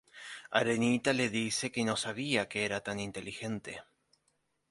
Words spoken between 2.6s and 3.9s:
era tan inteligente.